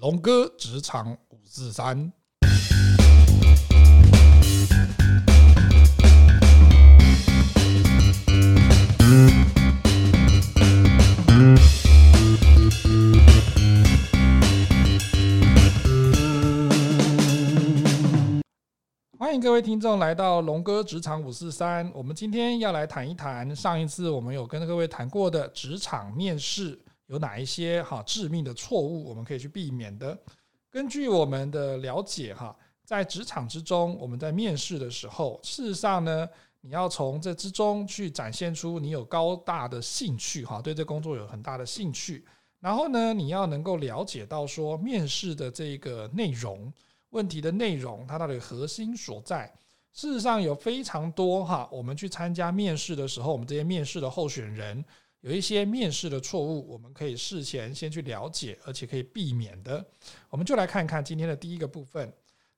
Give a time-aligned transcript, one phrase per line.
[0.00, 2.12] 龙哥职场五四三。
[19.18, 21.90] 欢迎各位听众来到龙哥职场五四三。
[21.92, 26.78] 我们今天要来谈一谈上一次我们有跟各位谈过的职场面试
[27.08, 30.16] 有哪一些哈致命的错误，我们可以去避免的。
[30.70, 36.28] 根据我们的了解哈，在职场之中，我们在面试的时候，事实上呢，
[36.60, 42.24] 你要从这之中去展现出你有高大的兴趣哈，对这工作有很大的兴趣。
[42.60, 46.72] 然后呢，你要能够了解到说面试的这个内容。
[47.10, 49.50] 问题的内容，它到底核心所在？
[49.94, 54.84] 事实上有非常多哈，我们去参加面试的时候，我们这些面试的候选人
[55.20, 59.84] 有一些面试的错误，我们可以事前先去了解，而且可以避免的。
[60.30, 62.12] 我们就来看看今天的第一个部分。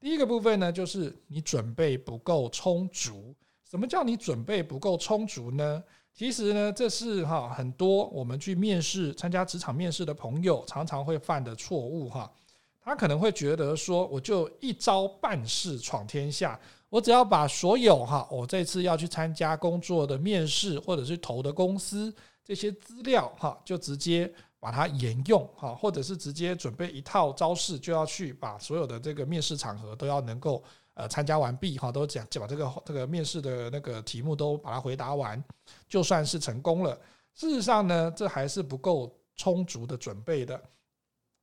[0.00, 3.34] 第一个部分呢，就是你准备不够充足。
[3.68, 5.82] 什么叫你准备不够充足呢？
[6.14, 12.32] 其实呢，这是哈很多我们去面试、参加职场面试的朋友常常会犯的错误哈。
[12.80, 22.14] 他可能会觉得说，我就一招半式闯天下，我只要把所有哈，我这次要去参加工作的面试或者是投的公司
[22.46, 30.62] 这些资料哈，就直接把它沿用哈，或者是直接准备一套招式，就要去把所有的这个面试场合都要能够
[30.94, 35.42] 呃参加完毕哈，都讲就把这个这个面试的那个题目都把它回答完，
[35.88, 36.96] 就算是成功了。
[37.34, 40.62] 事实上呢，这还是不够充足的准备的。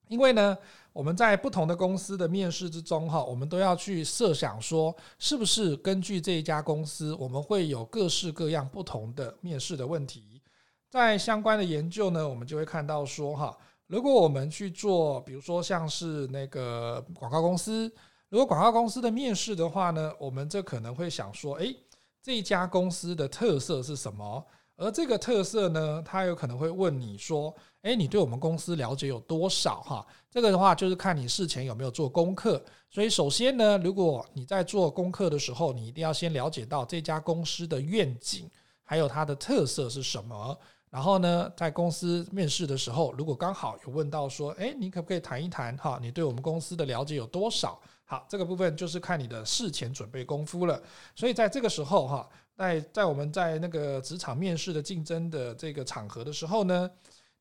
[0.08, 0.58] 因为呢，
[0.92, 10.33] 我们在不同的公司的面试之中，哈，我们都要去设想说，是不是根据这一家公司，我们会有各式各样不同的面试的问题。
[10.94, 17.92] 在相关的研究呢，我们就会看到说，哈，如果我们去做，比如说像是那个广告公司，
[18.30, 21.76] 如果广告公司的面试的话呢，我们这可能会想说，诶，
[22.22, 24.46] 这家公司的特色是什么？
[24.76, 27.52] 而这个特色呢，他有可能会问你说
[27.82, 32.64] ：“诶，你对我们公司了解有多少？”哈，这个的话就是看你事前有没有做功课。
[32.92, 38.48] 所以，首先呢，如果你在做功课的时候，你一定要先了解到这家公司的愿景，
[38.84, 40.56] 还有它的特色是什么。
[40.94, 45.76] 然后呢，在公司面试的时候，如果刚好有问到说：“诶，你可不可以谈一谈？
[45.78, 50.80] 哈，你对我们公司的了解有多少？”好，这个部分就是看你的事前准备功夫了。
[51.16, 52.30] 所以，在这个时候，哈。
[52.56, 56.88] 在在我们在那个职场面试的竞争的这个场合的时候呢，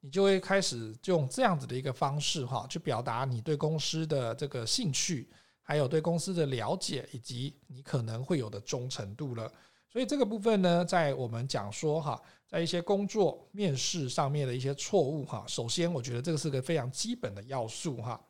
[0.00, 5.28] 你就会开始用这样子的一个方式哈，去表达你对公司的这个兴趣，
[5.60, 9.52] 还有对公司的了解，以及你可能会有的忠诚度了。
[9.92, 18.20] 所以这个部分呢，在我们讲说哈，在一些工作面试上面的一些错误哈，首先我觉得这个是个非常基本的要素哈。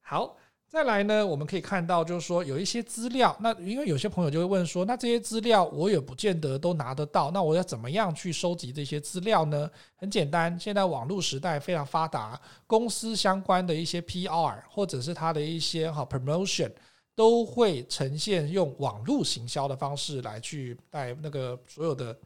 [0.00, 0.36] 好。
[0.66, 9.70] 再来呢，我们可以看到，就是说有一些资料，那因为有些朋友就会问说，那这些资料我也不见得都拿得到，那我要怎么样去收集这些资料呢？
[9.94, 16.72] 很简单，现在网络时代非常发达，公司相关的一些 PR 或者是它的一些哈 promotion
[17.14, 22.16] 都会呈现用网络行销的方式来去带那个所有的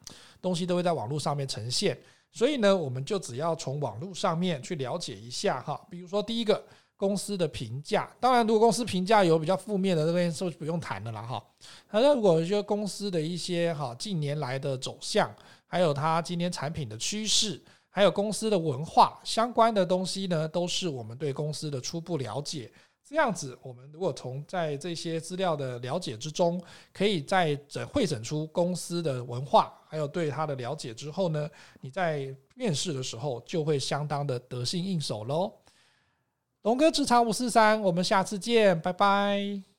[0.41, 1.99] 东西都会在网络上面呈现，
[2.31, 6.65] 所以呢，我们就只要从网络上面去了解一下哈，比如说第一个。
[7.00, 11.41] 公司的评价，当然，如果公司评价有比较负面的这边就不用谈了啦哈。
[11.93, 15.32] 那如果说公司的一些哈近年来的走向，
[15.65, 22.69] 还有它今年产品的趋势，还有公司的文化相关的东西呢，都是我们对公司的初步了解。
[23.08, 31.48] 这样子，我们如果从在这些资料的了解之中，可以在整会整出公司的文化，还有对它的了解之后呢，
[31.80, 35.50] 你在面试的时候就会相当的得心应手喽。
[36.62, 39.78] 龙哥职场五四三，我们下次见，拜拜。